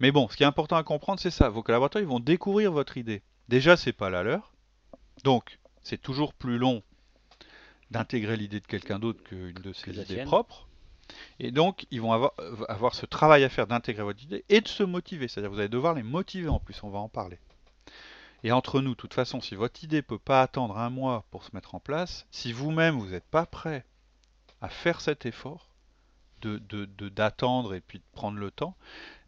Mais 0.00 0.12
bon, 0.12 0.28
ce 0.28 0.36
qui 0.36 0.44
est 0.44 0.46
important 0.46 0.76
à 0.76 0.84
comprendre, 0.84 1.20
c'est 1.20 1.30
ça. 1.30 1.48
Vos 1.48 1.62
collaborateurs, 1.62 2.00
ils 2.00 2.08
vont 2.08 2.20
découvrir 2.20 2.72
votre 2.72 2.96
idée. 2.96 3.22
Déjà, 3.48 3.76
c'est 3.76 3.92
pas 3.92 4.10
la 4.10 4.22
leur. 4.22 4.52
Donc, 5.24 5.58
c'est 5.82 6.00
toujours 6.00 6.34
plus 6.34 6.58
long 6.58 6.82
d'intégrer 7.90 8.36
l'idée 8.36 8.60
de 8.60 8.66
quelqu'un 8.66 8.98
d'autre 8.98 9.22
qu'une 9.24 9.52
de 9.52 9.72
ses 9.72 9.98
idées 9.98 10.24
propres. 10.24 10.68
Et 11.40 11.50
donc, 11.50 11.86
ils 11.90 12.02
vont 12.02 12.12
avoir, 12.12 12.32
avoir 12.68 12.94
ce 12.94 13.06
travail 13.06 13.44
à 13.44 13.48
faire 13.48 13.66
d'intégrer 13.66 14.02
votre 14.02 14.22
idée 14.22 14.44
et 14.50 14.60
de 14.60 14.68
se 14.68 14.82
motiver. 14.82 15.28
C'est-à-dire 15.28 15.50
vous 15.50 15.58
allez 15.58 15.68
devoir 15.68 15.94
les 15.94 16.02
motiver 16.02 16.48
en 16.48 16.60
plus, 16.60 16.82
on 16.82 16.90
va 16.90 16.98
en 16.98 17.08
parler. 17.08 17.38
Et 18.44 18.52
entre 18.52 18.80
nous, 18.80 18.90
de 18.90 18.96
toute 18.96 19.14
façon, 19.14 19.40
si 19.40 19.54
votre 19.54 19.82
idée 19.82 19.96
ne 19.96 20.02
peut 20.02 20.18
pas 20.18 20.42
attendre 20.42 20.78
un 20.78 20.90
mois 20.90 21.24
pour 21.30 21.44
se 21.44 21.50
mettre 21.54 21.74
en 21.74 21.80
place, 21.80 22.26
si 22.30 22.52
vous-même 22.52 22.98
vous 22.98 23.08
n'êtes 23.08 23.26
pas 23.26 23.46
prêt 23.46 23.84
à 24.60 24.68
faire 24.68 25.00
cet 25.00 25.26
effort 25.26 25.68
de, 26.40 26.58
d'attendre 27.08 27.74
et 27.74 27.80
puis 27.80 27.98
de 27.98 28.04
prendre 28.12 28.38
le 28.38 28.50
temps, 28.50 28.76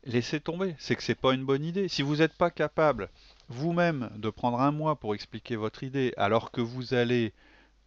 laissez 0.05 0.41
tomber. 0.41 0.77
C'est 0.79 0.95
que 0.95 1.03
ce 1.03 1.12
n'est 1.12 1.17
pas 1.17 1.35
une 1.35 1.45
bonne 1.45 1.65
idée. 1.65 1.89
Si 1.89 2.03
vous 2.03 2.17
n'êtes 2.17 2.37
pas 2.37 2.50
capable 2.50 3.11
vous-même 3.50 4.11
de 4.16 4.30
prendre 4.30 4.61
un 4.61 4.71
mois 4.71 4.97
pour 4.97 5.14
expliquer 5.14 5.57
votre 5.57 5.83
idée 5.83 6.14
alors 6.16 6.50
que 6.50 6.61
vous 6.61 6.95
allez 6.95 7.35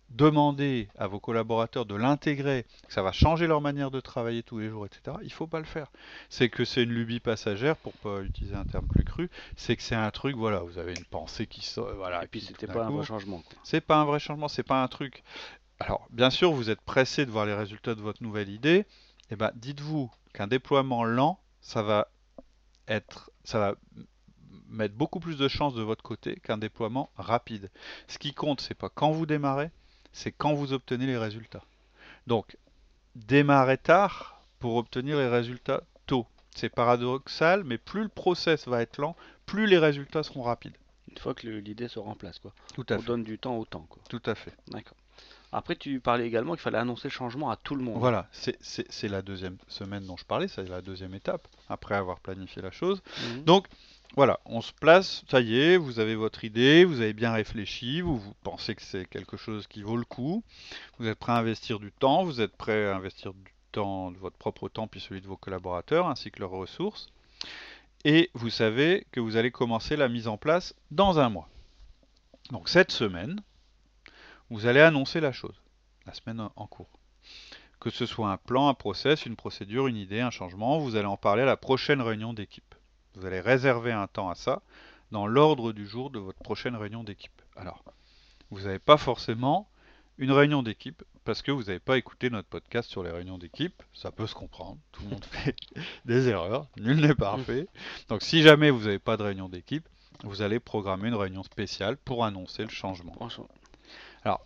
demander 0.10 0.89
à 0.98 1.08
vos 1.08 1.20
collaborateurs 1.20 1.86
de 1.86 1.96
l'intégrer, 1.96 2.65
que 2.88 2.93
ça 2.93 3.01
va 3.01 3.12
changer 3.12 3.48
leur 3.48 3.62
manière 3.62 3.89
de 3.89 4.00
travailler 4.00 4.43
tous 4.43 4.60
les 4.60 4.70
jours, 4.70 4.86
etc., 4.86 5.17
il 5.22 5.27
ne 5.27 5.32
faut 5.32 5.48
pas 5.48 5.60
le 5.60 5.65
faire. 5.65 5.88
C'est 6.29 6.50
que 6.50 6.65
c'est 6.65 6.84
une 6.84 6.91
lubie 6.91 7.20
passagère, 7.20 7.75
pour 7.77 7.93
pas 7.93 8.22
utiliser 8.22 8.55
un 8.55 8.65
terme 8.65 8.88
plus 8.88 9.03
cru, 9.03 9.29
c'est 9.55 9.75
que 9.75 9.82
c'est 9.82 9.96
un 9.96 10.12
truc, 10.12 10.36
voilà, 10.36 10.60
vous 10.60 10.77
avez 10.77 10.93
une 10.93 11.05
pensée 11.05 11.48
qui 11.48 11.65
sort, 11.65 11.93
voilà. 11.96 12.24
Et 12.24 12.27
puis 12.27 12.41
c'était 12.41 12.67
pas 12.67 12.86
un 12.86 12.91
vrai 12.91 13.05
changement. 13.05 13.41
C'est 13.63 13.82
pas 13.82 13.98
un 13.98 14.05
vrai 14.05 14.20
changement, 14.20 14.48
c'est 14.48 14.63
pas 14.63 14.84
un 14.84 14.88
truc. 14.88 15.24
Alors, 15.79 16.08
bien 16.12 16.29
sûr, 16.29 16.51
vous 16.51 16.70
êtes 16.70 16.82
pressé 16.82 17.25
de 17.25 17.32
voir 17.32 17.46
les 17.46 17.55
résultats 17.55 17.96
de 17.96 18.01
votre 18.01 18.22
nouvelle 18.22 18.50
idée, 18.50 18.79
et 18.79 18.86
eh 19.32 19.36
ben, 19.36 19.51
dites-vous 19.55 20.12
qu'un 20.34 20.48
déploiement 20.48 21.05
lent, 21.05 21.39
ça 21.62 21.82
va 21.82 22.08
être, 22.88 23.32
ça 23.46 23.58
va 23.58 23.75
mettre 24.74 24.96
beaucoup 24.96 25.20
plus 25.20 25.38
de 25.38 25.48
chances 25.48 25.75
de 25.75 25.82
votre 25.82 26.03
côté 26.03 26.36
qu'un 26.44 26.58
déploiement 26.58 27.10
rapide. 27.15 27.70
Ce 28.08 28.18
qui 28.18 28.34
compte, 28.34 28.62
c'est 28.62 28.74
pas 28.74 28.89
quand 28.89 29.12
vous 29.12 29.25
démarrez, 29.25 29.72
c'est 30.12 30.32
quand 30.32 30.53
vous 30.53 30.74
obtenez 30.74 31.06
les 31.06 31.18
résultats. 31.18 31.63
Donc, 32.27 32.58
démarrer 33.15 33.77
tard 33.77 34.42
pour 34.60 34.75
obtenir 34.75 35.18
les 35.18 35.27
résultats 35.27 35.84
tôt. 36.06 36.25
C'est 36.56 36.70
paradoxal, 36.70 37.63
mais 37.63 37.77
plus 37.77 38.03
le 38.03 38.10
process 38.10 38.68
va 38.68 38.82
être 38.82 38.98
lent, 39.00 39.15
plus 39.46 39.68
les 39.68 39.77
résultats 39.77 40.24
seront 40.24 40.44
rapides. 40.44 40.75
Une 41.10 41.18
fois 41.18 41.34
que 41.34 41.48
l'idée 41.48 41.88
se 41.88 42.00
remplace, 42.00 42.39
quoi. 42.39 42.53
Tout 42.74 42.86
à 42.89 42.98
On 42.98 43.01
donne 43.01 43.24
du 43.24 43.38
temps 43.38 43.58
au 43.58 43.65
temps, 43.65 43.86
quoi. 43.89 44.01
Tout 44.10 44.22
à 44.25 44.36
fait. 44.36 44.53
D'accord. 44.68 44.98
Après, 45.51 45.75
tu 45.75 46.00
parlais 46.00 46.25
également 46.25 46.53
qu'il 46.53 46.62
fallait 46.62 46.80
annoncer 46.80 47.10
le 47.10 47.12
changement 47.12 47.51
à 47.51 47.56
tout 47.56 47.75
le 47.75 47.84
monde. 47.84 48.00
Voilà, 48.00 48.27
c'est 48.32 49.08
la 49.08 49.22
deuxième 49.22 49.58
semaine 49.68 50.03
dont 50.06 50.18
je 50.18 50.25
parlais, 50.25 50.48
c'est 50.48 50.68
la 50.68 50.82
deuxième 50.82 51.13
étape, 51.13 51.48
après 51.70 51.94
avoir 51.94 52.20
planifié 52.20 52.63
la 52.63 52.72
chose. 52.72 53.03
Mhm. 53.22 53.44
Donc, 53.44 53.68
voilà, 54.15 54.39
on 54.46 54.62
se 54.62 54.72
place, 54.72 55.24
ça 55.27 55.41
y 55.41 55.60
est, 55.60 55.77
vous 55.77 56.00
avez 56.00 56.13
votre 56.13 56.43
idée, 56.43 56.86
vous 56.86 57.01
avez 57.01 57.13
bien 57.13 57.34
réfléchi, 57.34 58.01
vous, 58.01 58.22
pensez 58.43 58.75
que 58.75 58.84
c'est 58.84 59.10
quelque 59.10 59.38
chose 59.38 59.65
qui 59.65 59.82
vaut 59.82 59.98
le 59.98 60.05
coup, 60.05 60.43
vous 61.00 61.08
êtes 61.08 61.17
prêt 61.17 61.32
à 61.32 61.38
investir 61.38 61.79
du 61.79 61.91
temps, 61.91 62.24
vous 62.24 62.39
êtes 62.39 62.55
prêt 62.55 62.89
à 62.89 62.96
investir 62.96 63.34
du 63.34 63.51
temps, 63.72 64.12
de 64.12 64.17
votre 64.17 64.38
propre 64.38 64.70
temps, 64.70 64.88
puis 64.88 65.00
celui 65.00 65.22
de 65.22 65.27
vos 65.27 65.38
collaborateurs, 65.38 66.08
ainsi 66.08 66.29
que 66.29 66.41
leurs 66.41 66.51
ressources, 66.51 67.08
et 68.05 68.29
vous 68.36 68.51
savez 68.51 69.08
que 69.12 69.20
vous 69.20 69.36
allez 69.36 69.50
commencer 69.50 69.96
la 69.96 70.10
mise 70.10 70.27
en 70.27 70.38
place 70.38 70.75
dans 70.91 71.17
un 71.17 71.29
mois. 71.29 71.50
Donc 72.51 72.70
cette 72.70 72.91
semaine, 72.91 73.41
vous 74.51 74.67
allez 74.67 74.82
annoncer 74.82 75.22
la 75.22 75.32
chose, 75.32 75.60
la 76.05 76.13
semaine 76.13 76.50
en 76.55 76.67
cours. 76.67 77.00
Que 77.79 77.89
ce 77.89 78.05
soit 78.05 78.32
un 78.32 78.38
plan, 78.38 78.67
un 78.67 78.75
process, 78.75 79.25
une 79.25 79.36
procédure, 79.36 79.88
une 79.88 79.98
idée, 79.98 80.22
un 80.22 80.29
changement, 80.29 80.77
vous 80.77 80.96
allez 80.96 81.08
en 81.08 81.17
parler 81.17 81.41
à 81.41 81.48
la 81.48 81.58
prochaine 81.58 82.01
réunion 82.01 82.34
d'équipe. 82.34 82.75
Vous 83.15 83.25
allez 83.25 83.39
réserver 83.39 83.91
un 83.91 84.08
temps 84.08 84.29
à 84.29 84.36
ça 84.36 84.62
dans 85.12 85.27
l'ordre 85.27 85.74
du 85.74 85.88
jour 85.88 86.10
de 86.10 86.20
votre 86.20 86.39
prochaine 86.39 86.75
réunion 86.75 87.03
d'équipe. 87.03 87.41
Alors, 87.55 87.84
vous 88.50 88.62
n'avez 88.62 88.79
pas 88.79 88.98
forcément 88.98 89.70
une 90.17 90.32
réunion 90.32 90.63
d'équipe 90.63 91.03
parce 91.24 91.41
que 91.41 91.51
vous 91.51 91.63
n'avez 91.63 91.79
pas 91.79 91.98
écouté 91.98 92.29
notre 92.29 92.48
podcast 92.48 92.89
sur 92.89 93.03
les 93.03 93.12
réunions 93.12 93.38
d'équipe. 93.38 93.82
Ça 93.93 94.12
peut 94.12 94.27
se 94.27 94.36
comprendre. 94.36 94.77
Tout 94.91 95.03
le 95.03 95.10
monde 95.12 95.25
fait 95.32 95.55
des 96.05 96.27
erreurs. 96.27 96.67
Nul 96.77 97.00
n'est 97.00 97.15
parfait. 97.15 97.67
Donc, 98.10 98.22
si 98.22 98.41
jamais 98.41 98.70
vous 98.70 98.86
n'avez 98.86 99.00
pas 99.00 99.17
de 99.17 99.24
réunion 99.24 99.50
d'équipe, 99.50 99.88
vous 100.24 100.41
allez 100.41 100.60
programmer 100.60 101.10
une 101.10 101.15
réunion 101.15 101.43
spéciale 101.43 101.98
pour 101.98 102.25
annoncer 102.25 102.63
le 102.63 102.70
changement. 102.70 103.13
Alors, 104.24 104.46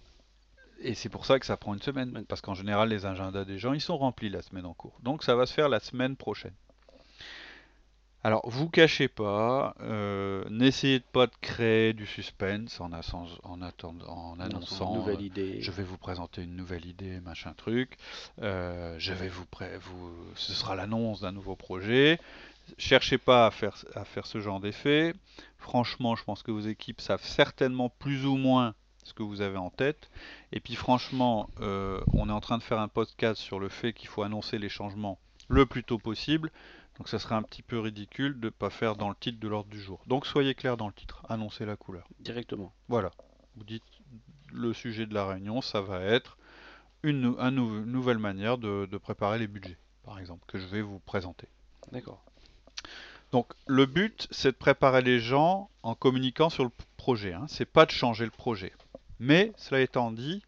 et 0.79 0.93
c'est 0.93 1.09
pour 1.09 1.25
ça 1.25 1.39
que 1.39 1.45
ça 1.45 1.57
prend 1.57 1.73
une 1.73 1.81
semaine, 1.81 2.25
parce 2.27 2.41
qu'en 2.41 2.53
général, 2.53 2.89
les 2.89 3.05
agendas 3.05 3.45
des 3.45 3.57
gens, 3.57 3.73
ils 3.73 3.81
sont 3.81 3.97
remplis 3.97 4.29
la 4.29 4.41
semaine 4.41 4.65
en 4.65 4.73
cours. 4.73 4.99
Donc, 5.01 5.23
ça 5.23 5.35
va 5.35 5.45
se 5.45 5.53
faire 5.53 5.69
la 5.69 5.79
semaine 5.79 6.15
prochaine. 6.15 6.53
Alors, 8.27 8.41
vous 8.43 8.67
cachez 8.67 9.07
pas, 9.07 9.73
euh, 9.79 10.43
n'essayez 10.49 10.99
pas 10.99 11.27
de 11.27 11.31
créer 11.39 11.93
du 11.93 12.05
suspense 12.05 12.81
en, 12.81 12.91
en, 12.91 13.61
annonçant 14.41 14.95
nouvelle 14.95 15.19
euh, 15.19 15.21
idée. 15.21 15.61
je 15.61 15.71
vais 15.71 15.83
vous 15.85 15.97
présenter 15.97 16.41
une 16.41 16.57
nouvelle 16.57 16.85
idée, 16.85 17.21
machin 17.21 17.53
truc, 17.53 17.97
euh, 18.41 18.97
je 18.99 19.13
vais 19.13 19.29
vous, 19.29 19.45
vous 19.79 20.13
ce 20.35 20.51
sera 20.51 20.75
l'annonce 20.75 21.21
d'un 21.21 21.31
nouveau 21.31 21.55
projet. 21.55 22.19
Cherchez 22.77 23.17
pas 23.17 23.45
à 23.45 23.51
faire, 23.51 23.77
à 23.95 24.03
faire 24.03 24.25
ce 24.25 24.41
genre 24.41 24.59
d'effet. 24.59 25.13
Franchement, 25.57 26.17
je 26.17 26.25
pense 26.25 26.43
que 26.43 26.51
vos 26.51 26.59
équipes 26.59 26.99
savent 26.99 27.23
certainement 27.23 27.87
plus 27.87 28.25
ou 28.25 28.35
moins 28.35 28.75
ce 29.05 29.13
que 29.13 29.23
vous 29.23 29.39
avez 29.39 29.55
en 29.55 29.69
tête. 29.69 30.09
Et 30.51 30.59
puis 30.59 30.75
franchement, 30.75 31.49
on 31.61 32.27
est 32.27 32.33
en 32.33 32.41
train 32.41 32.57
de 32.57 32.63
faire 32.63 32.81
un 32.81 32.89
podcast 32.89 33.39
sur 33.39 33.57
le 33.57 33.69
fait 33.69 33.93
qu'il 33.93 34.09
faut 34.09 34.23
annoncer 34.23 34.57
les 34.57 34.67
changements 34.67 35.17
le 35.47 35.65
plus 35.65 35.85
tôt 35.85 35.97
possible. 35.97 36.51
Donc 36.97 37.09
ça 37.09 37.19
serait 37.19 37.35
un 37.35 37.43
petit 37.43 37.61
peu 37.61 37.79
ridicule 37.79 38.39
de 38.39 38.47
ne 38.47 38.49
pas 38.49 38.69
faire 38.69 38.95
dans 38.95 39.09
le 39.09 39.15
titre 39.15 39.39
de 39.39 39.47
l'ordre 39.47 39.69
du 39.69 39.79
jour. 39.79 40.01
Donc 40.07 40.25
soyez 40.25 40.55
clair 40.55 40.77
dans 40.77 40.87
le 40.87 40.93
titre, 40.93 41.23
annoncez 41.29 41.65
la 41.65 41.75
couleur. 41.75 42.07
Directement. 42.19 42.73
Voilà. 42.87 43.11
Vous 43.55 43.63
dites 43.63 43.83
le 44.51 44.73
sujet 44.73 45.05
de 45.05 45.13
la 45.13 45.27
réunion, 45.27 45.61
ça 45.61 45.81
va 45.81 46.01
être 46.01 46.37
une, 47.03 47.35
nouvelle 47.85 48.17
manière 48.17 48.57
de, 48.57 48.97
préparer 48.97 49.39
les 49.39 49.47
budgets, 49.47 49.77
par 50.03 50.19
exemple, 50.19 50.43
que 50.47 50.57
je 50.57 50.65
vais 50.65 50.81
vous 50.81 50.99
présenter. 50.99 51.47
D'accord. 51.91 52.23
Donc 53.31 53.53
le 53.67 53.85
but, 53.85 54.27
c'est 54.31 54.51
de 54.51 54.57
préparer 54.57 55.01
les 55.01 55.19
gens 55.19 55.69
en 55.83 55.95
communiquant 55.95 56.49
sur 56.49 56.63
le 56.63 56.71
projet. 56.95 57.33
Hein. 57.33 57.45
C'est 57.47 57.65
pas 57.65 57.85
de 57.85 57.91
changer 57.91 58.25
le 58.25 58.31
projet. 58.31 58.73
Mais 59.19 59.51
cela 59.57 59.81
étant 59.81 60.11
dit, 60.11 60.43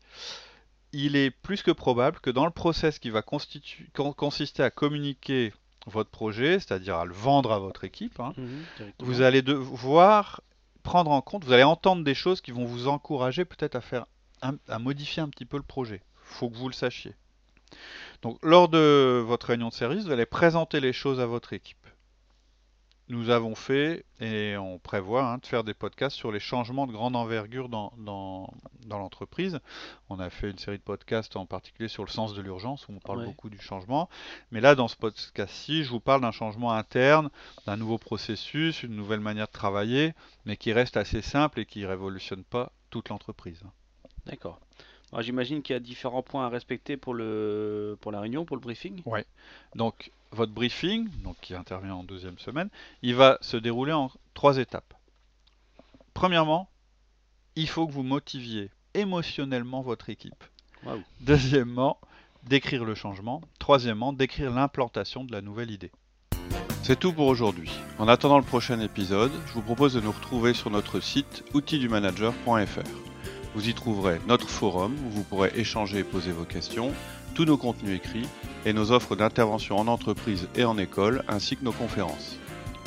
il 0.93 1.15
est 1.15 1.29
plus 1.31 1.61
que 1.61 1.71
probable 1.71 2.19
que 2.19 2.29
dans 2.29 2.45
le 2.45 2.51
process 2.51 2.99
qui 2.99 3.09
va 3.09 3.21
consister 3.21 4.63
à 4.63 4.71
communiquer 4.71 5.53
votre 5.87 6.09
projet, 6.09 6.59
c'est-à-dire 6.59 6.97
à 6.97 7.05
le 7.05 7.13
vendre 7.13 7.51
à 7.51 7.59
votre 7.59 7.83
équipe, 7.83 8.19
hein, 8.19 8.33
mhm, 8.37 8.63
vous 8.99 9.21
allez 9.21 9.41
devoir 9.41 10.41
prendre 10.83 11.11
en 11.11 11.21
compte, 11.21 11.45
vous 11.45 11.53
allez 11.53 11.63
entendre 11.63 12.03
des 12.03 12.15
choses 12.15 12.41
qui 12.41 12.51
vont 12.51 12.65
vous 12.65 12.87
encourager 12.87 13.45
peut-être 13.45 13.75
à 13.75 13.81
faire, 13.81 14.05
à 14.41 14.79
modifier 14.79 15.21
un 15.21 15.29
petit 15.29 15.45
peu 15.45 15.57
le 15.57 15.63
projet. 15.63 16.01
Il 16.31 16.35
faut 16.35 16.49
que 16.49 16.55
vous 16.55 16.67
le 16.67 16.73
sachiez. 16.73 17.15
Donc, 18.21 18.37
lors 18.43 18.67
de 18.67 19.23
votre 19.25 19.47
réunion 19.47 19.69
de 19.69 19.73
service, 19.73 20.05
vous 20.05 20.11
allez 20.11 20.25
présenter 20.25 20.79
les 20.79 20.93
choses 20.93 21.19
à 21.19 21.25
votre 21.25 21.53
équipe 21.53 21.78
nous 23.09 23.31
avons 23.31 23.55
fait 23.55 24.05
et 24.21 24.55
on 24.57 24.77
prévoit 24.77 25.25
hein, 25.25 25.37
de 25.39 25.45
faire 25.47 25.63
des 25.63 25.73
podcasts 25.73 26.15
sur 26.15 26.31
les 26.31 26.39
changements 26.39 26.85
de 26.85 26.91
grande 26.91 27.15
envergure 27.15 27.67
dans, 27.67 27.91
dans, 27.97 28.53
l'entreprise. 28.87 29.59
On 30.09 30.19
a 30.19 30.29
fait 30.29 30.51
une 30.51 30.59
série 30.59 30.77
de 30.77 30.83
podcasts 30.83 31.35
en 31.35 31.47
particulier 31.47 31.89
sur 31.89 32.05
le 32.05 32.09
sens 32.09 32.35
de 32.35 32.41
l'urgence 32.41 32.87
où 32.87 32.93
on 32.93 32.99
parle 32.99 33.25
beaucoup 33.25 33.49
du 33.49 33.59
changement. 33.59 34.09
Mais 34.51 34.61
là, 34.61 34.75
dans 34.75 34.87
ce 34.87 34.95
podcast-ci, 34.95 35.83
je 35.83 35.89
vous 35.89 35.99
parle 35.99 36.21
d'un 36.21 36.31
changement 36.31 36.71
interne, 36.71 37.29
d'un 37.65 37.77
nouveau 37.77 37.97
processus, 37.97 38.83
une 38.83 38.95
nouvelle 38.95 39.21
manière 39.21 39.47
de 39.47 39.51
travailler, 39.51 40.13
mais 40.45 40.55
qui 40.55 40.71
reste 40.71 40.95
assez 40.95 41.21
simple 41.21 41.59
et 41.61 41.65
qui 41.65 41.81
ne 41.81 41.87
révolutionne 41.87 42.43
pas 42.43 42.71
toute 42.91 43.09
l'entreprise. 43.09 43.61
D'accord. 44.25 44.59
J'imagine 45.17 45.61
qu'il 45.61 45.73
y 45.73 45.77
a 45.77 45.79
différents 45.79 46.21
points 46.21 46.45
à 46.45 46.49
respecter 46.49 46.97
pour, 46.97 47.13
le, 47.13 47.97
pour 48.01 48.11
la 48.11 48.19
réunion, 48.19 48.45
pour 48.45 48.55
le 48.55 48.61
briefing. 48.61 49.01
Oui. 49.05 49.21
Donc, 49.75 50.11
votre 50.31 50.51
briefing, 50.51 51.09
donc 51.23 51.37
qui 51.41 51.55
intervient 51.55 51.95
en 51.95 52.03
deuxième 52.03 52.37
semaine, 52.37 52.69
il 53.01 53.15
va 53.15 53.37
se 53.41 53.57
dérouler 53.57 53.93
en 53.93 54.11
trois 54.33 54.57
étapes. 54.57 54.93
Premièrement, 56.13 56.69
il 57.55 57.67
faut 57.67 57.87
que 57.87 57.91
vous 57.91 58.03
motiviez 58.03 58.69
émotionnellement 58.93 59.81
votre 59.81 60.09
équipe. 60.09 60.43
Deuxièmement, 61.21 61.99
décrire 62.43 62.85
le 62.85 62.95
changement. 62.95 63.41
Troisièmement, 63.59 64.13
décrire 64.13 64.51
l'implantation 64.51 65.23
de 65.23 65.31
la 65.31 65.41
nouvelle 65.41 65.71
idée. 65.71 65.91
C'est 66.83 66.97
tout 66.97 67.13
pour 67.13 67.27
aujourd'hui. 67.27 67.71
En 67.97 68.07
attendant 68.07 68.37
le 68.37 68.43
prochain 68.43 68.79
épisode, 68.79 69.31
je 69.47 69.53
vous 69.53 69.61
propose 69.61 69.93
de 69.93 70.01
nous 70.01 70.11
retrouver 70.11 70.53
sur 70.53 70.69
notre 70.69 70.99
site 70.99 71.43
outildumanager.fr. 71.53 73.08
Vous 73.59 73.67
y 73.67 73.73
trouverez 73.73 74.21
notre 74.25 74.47
forum 74.47 74.95
où 75.05 75.09
vous 75.09 75.23
pourrez 75.23 75.51
échanger 75.53 75.99
et 75.99 76.03
poser 76.05 76.31
vos 76.31 76.45
questions, 76.45 76.93
tous 77.33 77.43
nos 77.43 77.57
contenus 77.57 77.97
écrits 77.97 78.25
et 78.65 78.71
nos 78.71 78.93
offres 78.93 79.17
d'intervention 79.17 79.77
en 79.77 79.87
entreprise 79.87 80.47
et 80.55 80.63
en 80.63 80.77
école 80.77 81.25
ainsi 81.27 81.57
que 81.57 81.65
nos 81.65 81.73
conférences. 81.73 82.37